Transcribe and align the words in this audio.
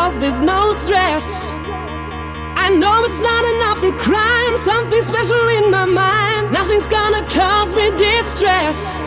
cause 0.00 0.16
there's 0.18 0.40
no 0.40 0.72
stress. 0.72 1.52
I 2.64 2.72
know 2.80 3.04
it's 3.04 3.20
not 3.20 3.44
enough 3.52 3.78
for 3.84 3.92
crime, 3.92 4.56
something 4.56 5.02
special 5.12 5.44
in 5.60 5.68
my 5.68 5.84
mind. 5.84 6.48
Nothing's 6.48 6.88
gonna 6.88 7.20
cause 7.28 7.76
me 7.76 7.92
distress. 8.00 9.04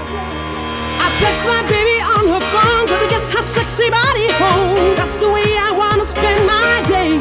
I 1.02 1.08
text 1.18 1.42
my 1.50 1.62
baby 1.66 1.98
on 2.16 2.24
her 2.34 2.44
phone, 2.54 2.84
try 2.86 3.00
to 3.02 3.10
get 3.10 3.26
her 3.34 3.42
sexy 3.42 3.90
body 3.90 4.28
home. 4.38 4.94
That's 4.94 5.18
the 5.18 5.30
way 5.34 5.50
I 5.68 5.70
wanna 5.82 6.06
spend 6.06 6.42
my 6.46 6.74
day. 6.86 7.12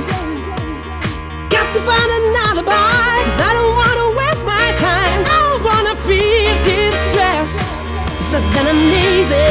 Got 1.49 1.69
to 1.73 1.81
find 1.81 2.09
an 2.19 2.25
alibi, 2.52 3.09
cause 3.25 3.41
I 3.41 3.52
don't 3.57 3.73
wanna 3.81 4.07
waste 4.21 4.45
my 4.45 4.69
time. 4.85 5.21
I 5.25 5.38
don't 5.49 5.62
wanna 5.64 5.95
feel 6.05 6.52
distress. 6.69 7.81
It's 8.21 8.31
not 8.37 8.45
that 8.52 8.64
I'm 8.69 8.83
lazy, 8.97 9.50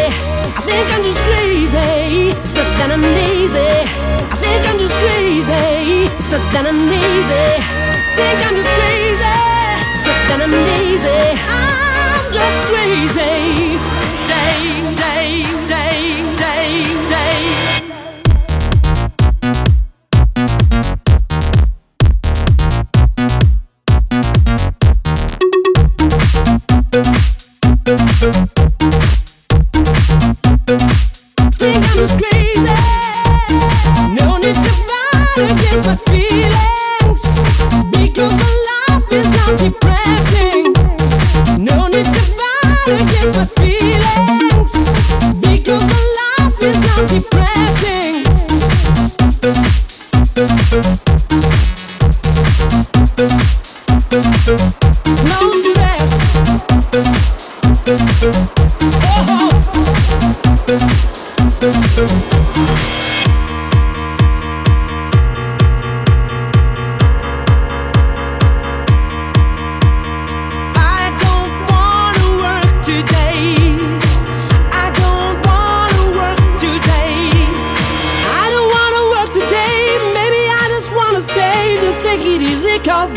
I 0.54 0.62
think 0.70 0.86
I'm 0.94 1.04
just 1.10 1.22
crazy. 1.26 2.38
It's 2.38 2.54
not 2.54 2.70
that 2.78 2.90
I'm 2.94 3.06
lazy. 3.18 4.01
Think 4.52 4.68
I'm 4.68 4.80
just 4.80 4.98
crazy. 5.00 6.12
It's 6.20 6.28
not 6.28 6.68
I'm 6.68 6.76
lazy. 6.76 7.48
Think 8.20 8.40
I'm 8.44 8.56
just 8.60 8.68
crazy. 8.76 9.36
It's 9.96 10.04
not 10.04 10.42
I'm 10.44 10.52
lazy. 10.52 11.24
I'm 11.48 12.34
just 12.36 12.60
crazy. 12.68 13.80
day, 14.28 14.60
day, 15.00 15.48
day, 15.72 16.04
day, 16.36 16.68
day. 17.08 17.81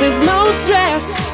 there's 0.05 0.21
no 0.21 0.51
stress. 0.61 1.33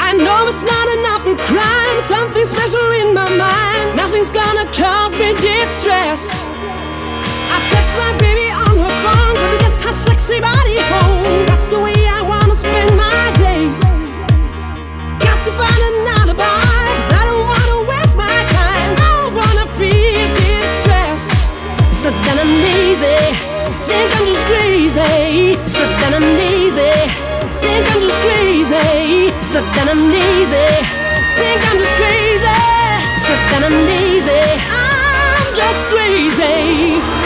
I 0.00 0.16
know 0.16 0.48
it's 0.48 0.64
not 0.64 0.86
enough 0.96 1.22
for 1.28 1.36
crime. 1.52 1.96
Something 2.00 2.46
special 2.48 2.86
in 3.04 3.12
my 3.12 3.28
mind. 3.28 3.94
Nothing's 3.94 4.32
gonna 4.32 4.64
cause 4.72 5.12
me 5.20 5.36
distress. 5.36 6.48
I 7.52 7.58
text 7.68 7.92
my 8.00 8.12
baby 8.24 8.48
on 8.64 8.72
her 8.80 8.94
phone, 9.04 9.34
trying 9.36 9.52
to 9.52 9.60
get 9.64 9.74
her 9.84 9.92
sexy 9.92 10.40
body 10.40 10.80
home. 10.92 11.44
That's 11.44 11.68
the 11.68 11.78
way 11.78 11.92
I 11.92 12.24
wanna 12.24 12.56
spend 12.56 12.90
my 12.96 13.24
day. 13.44 13.64
Got 15.20 15.38
to 15.44 15.52
find 15.52 15.80
an 15.88 15.96
alibi. 16.20 16.68
It's 21.98 22.04
not 22.04 22.14
that 22.24 22.38
I'm 22.38 22.52
lazy, 22.62 23.18
think 23.90 24.10
I'm 24.16 24.26
just 24.30 24.46
crazy. 24.46 25.58
It's 25.58 25.74
not 25.74 25.90
that 25.98 26.12
I'm 26.14 26.22
lazy. 26.22 26.47
I'm 27.98 28.04
just 28.04 28.20
crazy, 28.20 29.32
stuck 29.42 29.76
and 29.76 29.90
I'm 29.90 30.08
lazy. 30.08 30.68
Think 31.34 31.60
I'm 31.66 31.78
just 31.78 31.94
crazy, 31.96 32.46
stuck 33.18 33.52
and 33.56 33.64
I'm 33.64 33.86
lazy. 33.86 34.38
I'm 34.70 35.56
just 35.56 35.84
crazy. 35.90 37.17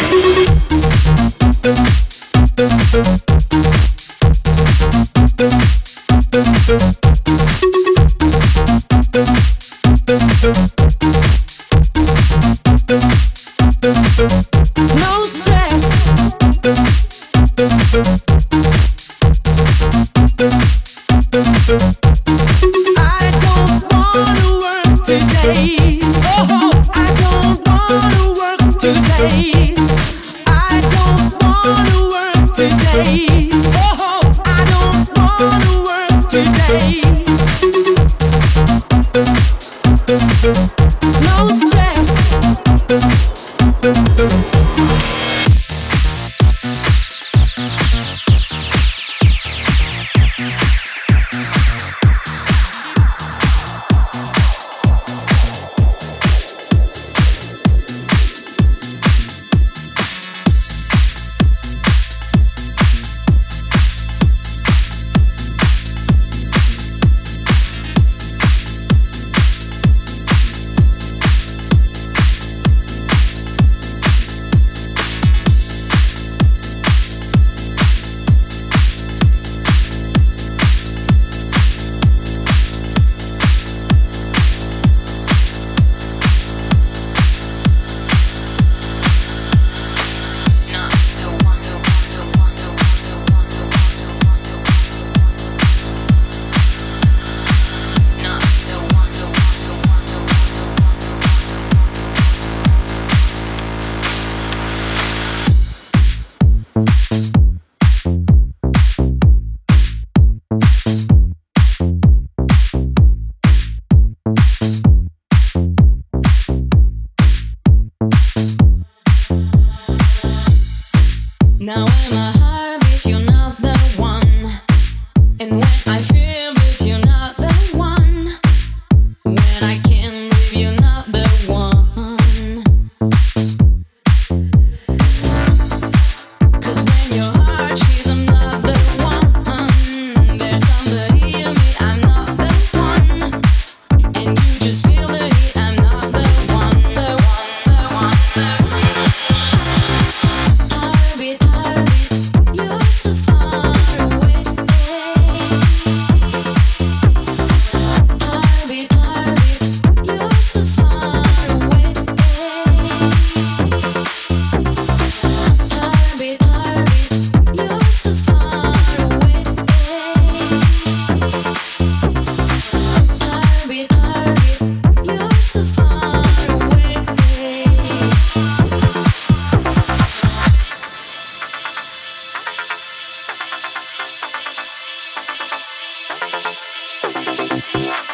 Bye. 187.74 188.11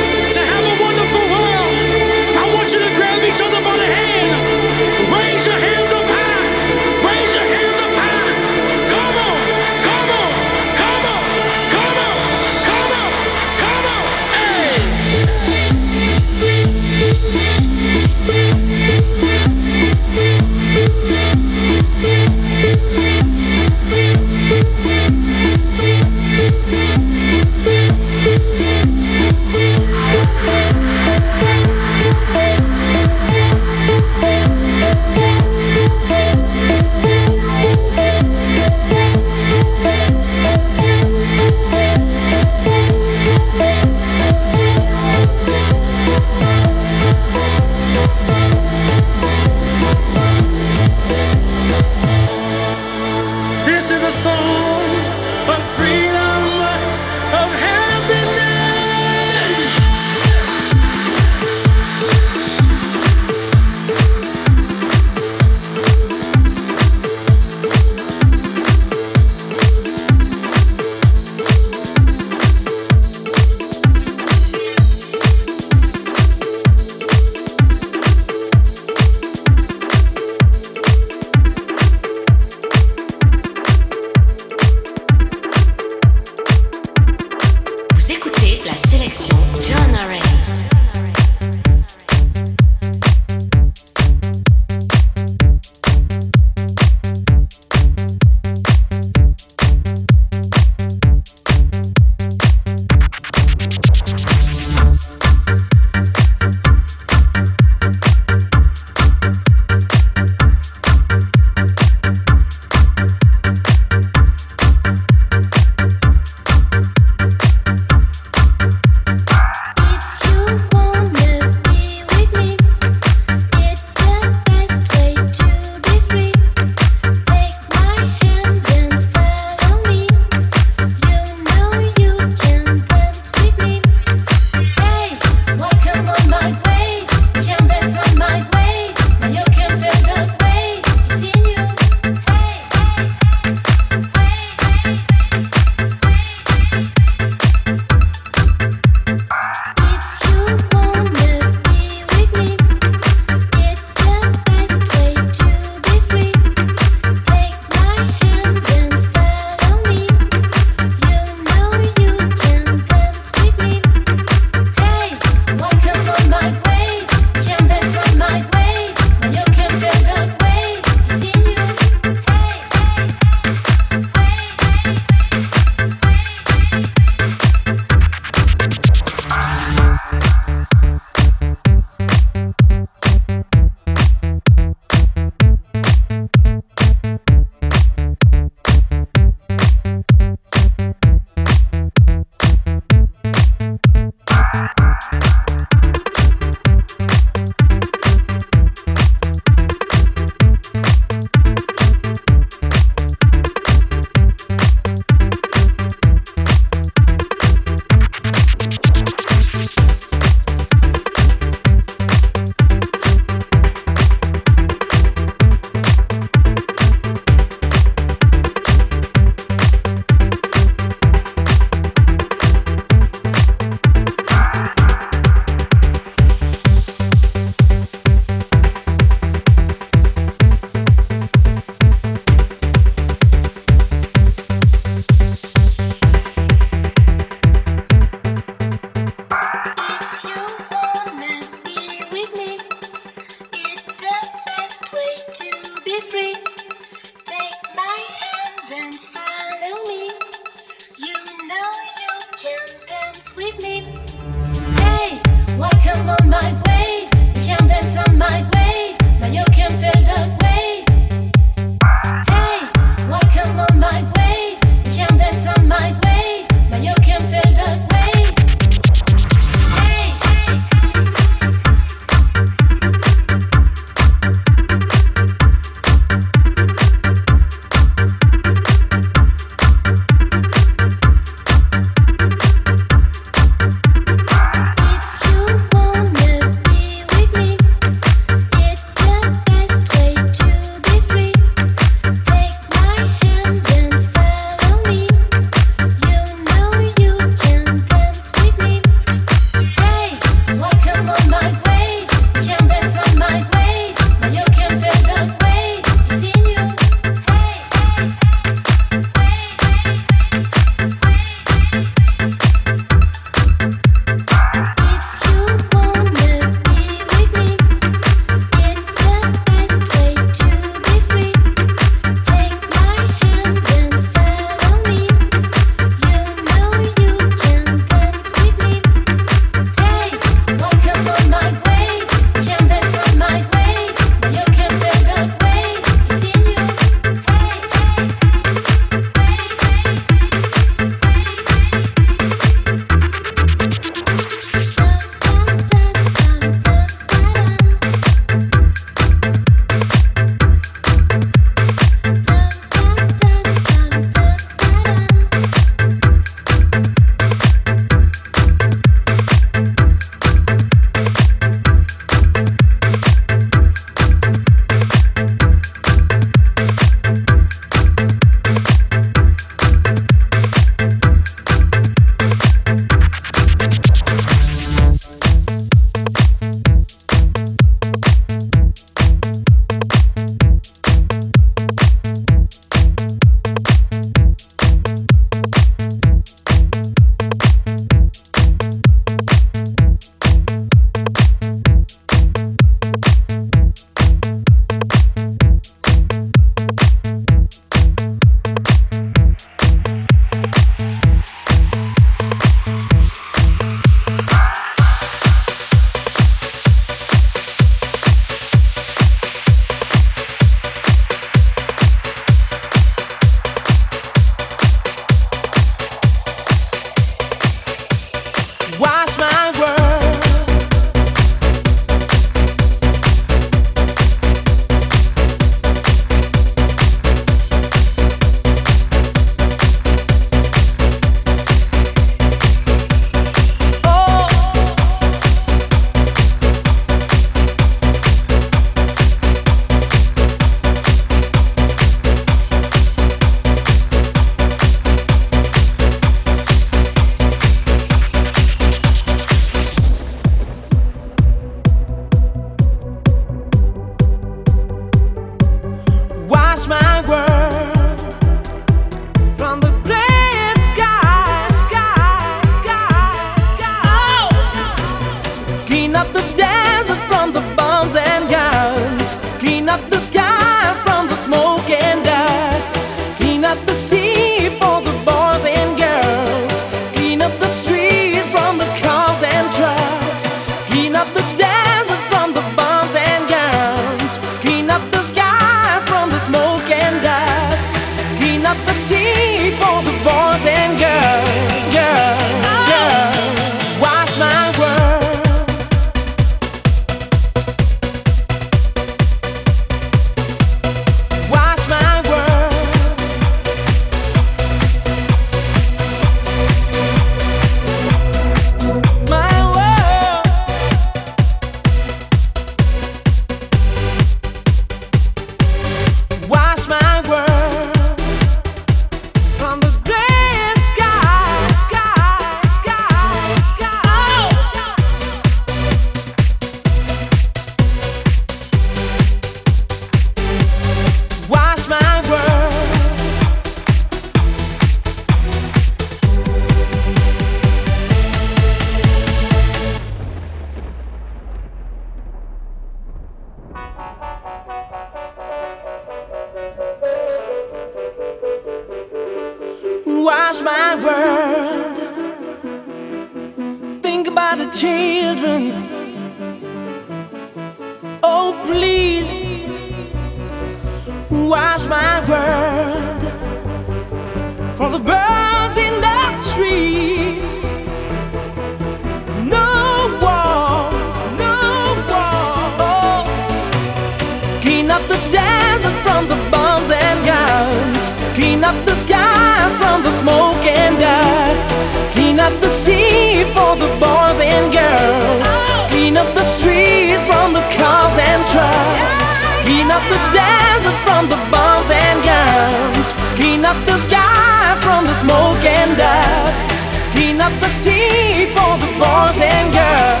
Clean 574.56 574.70
up 574.70 574.80
the 574.88 574.96
desert 575.12 575.76
from 575.84 576.08
the 576.08 576.16
bombs 576.32 576.70
and 576.72 577.04
guns. 577.04 577.92
Clean 578.16 578.42
up 578.42 578.56
the 578.64 578.72
sky 578.72 579.52
from 579.60 579.82
the 579.82 579.92
smoke 580.00 580.40
and 580.48 580.80
dust. 580.80 581.44
Clean 581.92 582.18
up 582.18 582.32
the 582.40 582.48
sea 582.48 583.28
for 583.36 583.52
the 583.60 583.68
boys 583.76 584.16
and 584.16 584.48
girls. 584.48 585.28
Clean 585.68 585.94
up 585.98 586.08
the 586.16 586.24
streets 586.24 587.04
from 587.04 587.36
the 587.36 587.44
cars 587.52 588.00
and 588.00 588.22
trucks. 588.32 588.96
Clean 589.44 589.68
up 589.68 589.84
the 589.92 590.00
desert 590.16 590.78
from 590.88 591.04
the 591.12 591.20
bombs 591.28 591.68
and 591.68 592.00
guns. 592.00 592.96
Clean 593.20 593.44
up 593.44 593.60
the 593.68 593.76
sky 593.76 594.56
from 594.64 594.88
the 594.88 594.96
smoke 595.04 595.44
and 595.44 595.76
dust. 595.76 596.48
Clean 596.96 597.20
up 597.20 597.34
the 597.44 597.52
sea 597.60 598.24
for 598.32 598.56
the 598.56 598.70
boys 598.80 599.20
and 599.20 599.52
girls. 599.52 600.00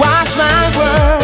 Wash 0.00 0.32
my 0.40 0.64
world. 0.80 1.19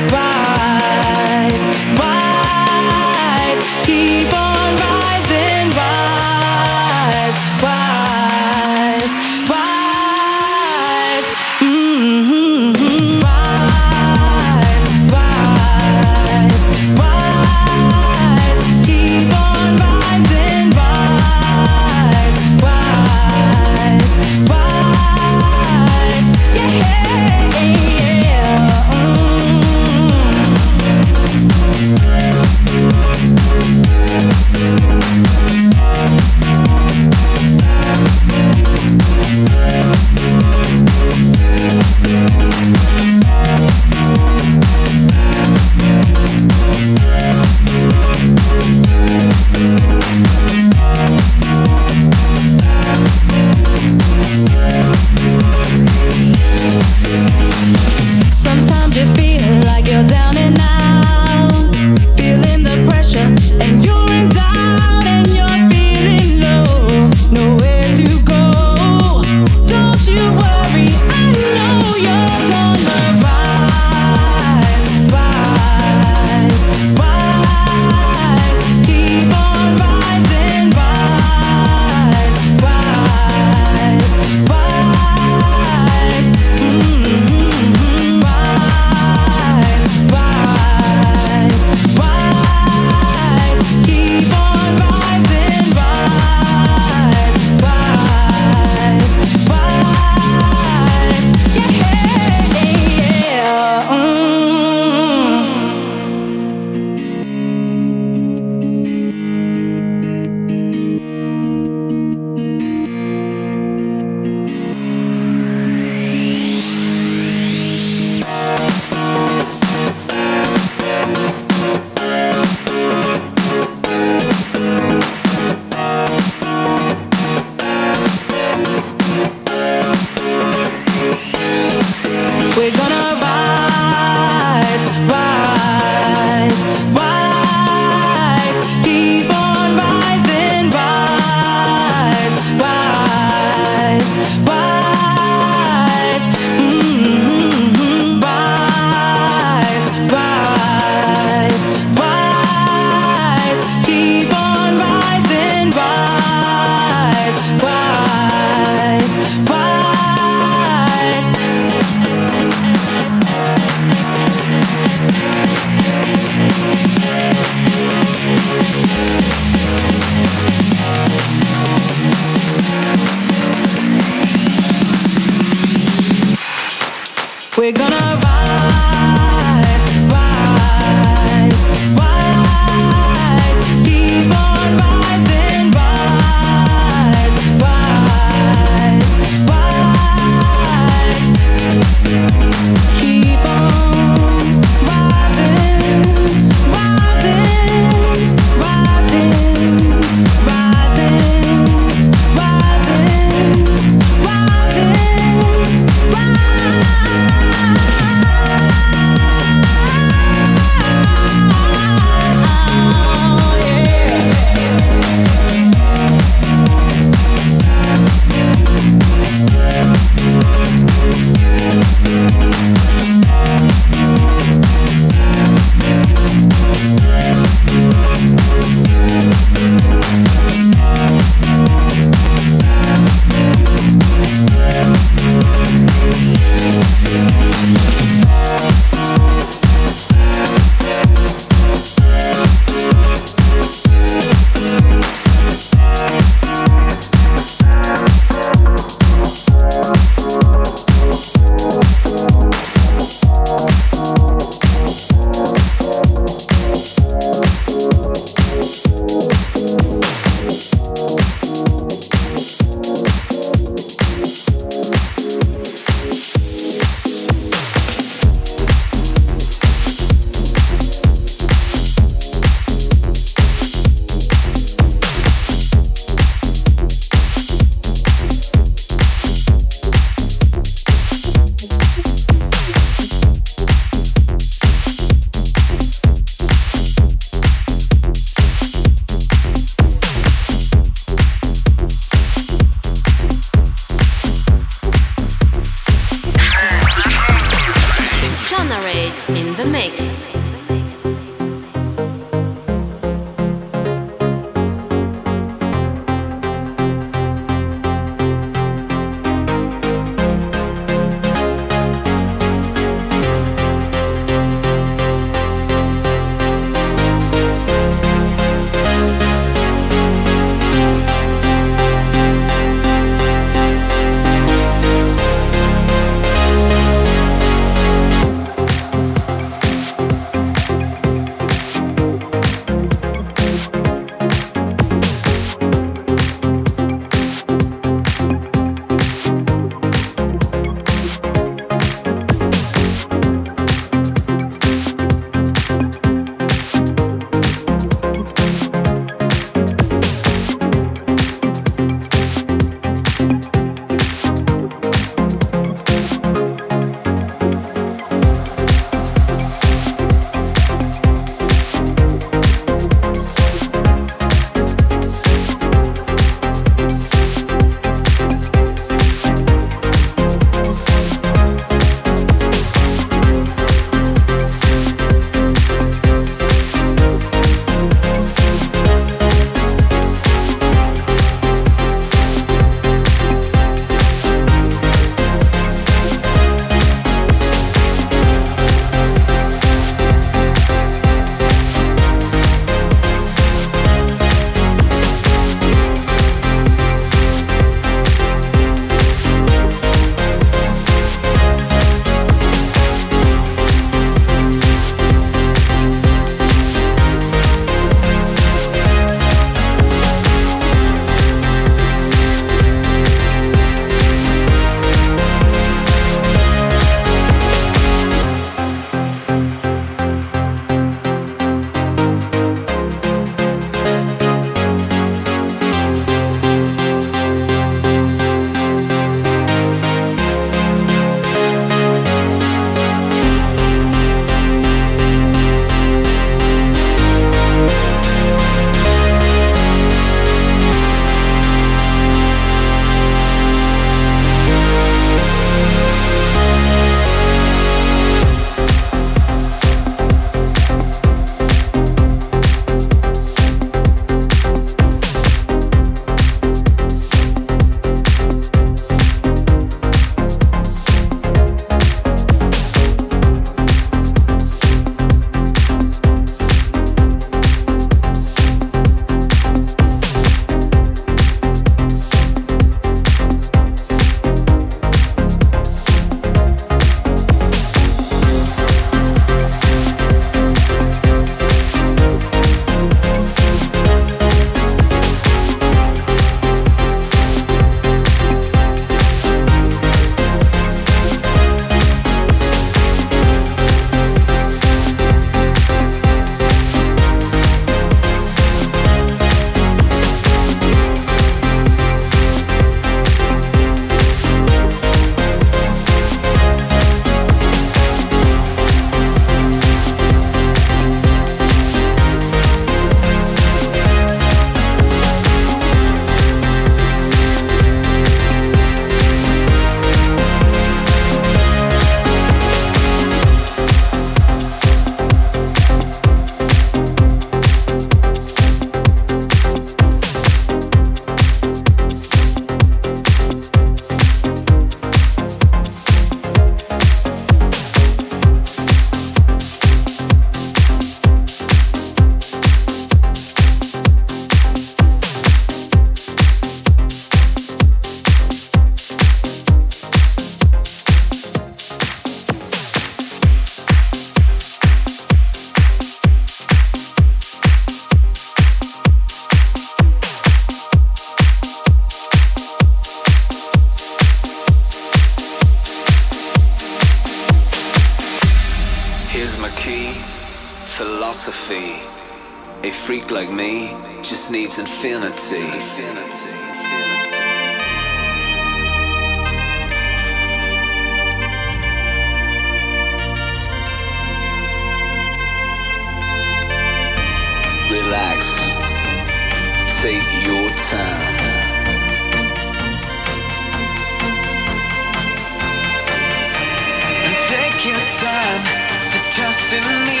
Take 597.56 597.72
your 597.72 597.86
time 597.86 598.44
to 598.90 598.98
trust 599.16 599.52
in 599.54 599.64
me, 599.86 600.00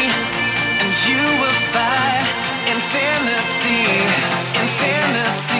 and 0.82 0.92
you 1.08 1.22
will 1.40 1.58
find 1.72 2.26
infinity, 2.68 3.80
infinity. 4.60 5.55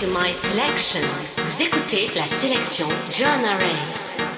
to 0.00 0.08
my 0.08 0.32
selection. 0.32 1.00
Vous 1.36 1.62
écoutez 1.62 2.10
la 2.16 2.26
sélection 2.26 2.88
John 3.12 3.44
Arrays. 3.44 4.33